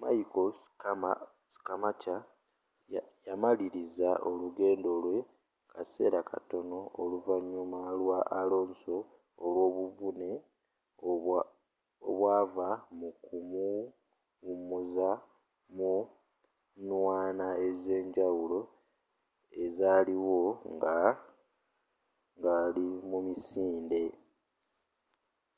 michael 0.00 0.50
schumacher 1.54 2.20
yamaliliza 3.26 4.08
olugendo 4.30 4.90
lwe 5.02 5.16
kaseera 5.72 6.20
katono 6.30 6.78
oluvanyuma 7.02 7.80
lwa 8.00 8.18
alonso 8.38 8.96
olwobuvune 9.44 10.30
obwava 12.08 12.68
mu 12.98 13.08
kumuwumuza 13.24 15.10
mu 15.76 15.92
nnwana 16.84 17.46
ezenjawulo 17.68 18.60
ezaaliwo 19.64 20.40
ngali 22.36 22.86
mu 23.10 23.18
misinde 23.26 24.02